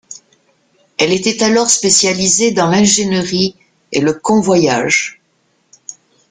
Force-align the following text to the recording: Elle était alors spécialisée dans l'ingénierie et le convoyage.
Elle 0.97 1.13
était 1.13 1.43
alors 1.43 1.69
spécialisée 1.69 2.49
dans 2.51 2.67
l'ingénierie 2.69 3.55
et 3.91 4.01
le 4.01 4.13
convoyage. 4.15 5.21